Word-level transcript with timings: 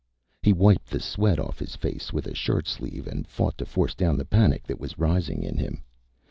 He 0.41 0.51
wiped 0.51 0.87
the 0.89 0.99
sweat 0.99 1.37
off 1.37 1.59
his 1.59 1.75
face 1.75 2.11
with 2.11 2.25
a 2.25 2.33
shirt 2.33 2.65
sleeve 2.67 3.05
and 3.05 3.27
fought 3.27 3.55
to 3.59 3.67
force 3.67 3.93
down 3.93 4.17
the 4.17 4.25
panic 4.25 4.63
that 4.65 4.79
was 4.79 4.97
rising 4.97 5.43
in 5.43 5.59
him. 5.59 5.83